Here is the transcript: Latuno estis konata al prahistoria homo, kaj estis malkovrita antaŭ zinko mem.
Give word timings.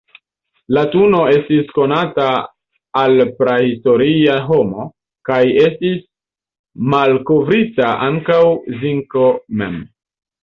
Latuno 0.75 1.17
estis 1.31 1.67
konata 1.73 2.29
al 3.01 3.21
prahistoria 3.41 4.37
homo, 4.47 4.85
kaj 5.29 5.39
estis 5.65 5.99
malkovrita 6.95 7.91
antaŭ 8.07 8.41
zinko 8.85 9.29
mem. 9.61 9.77